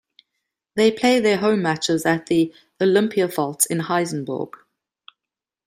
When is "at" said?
2.07-2.25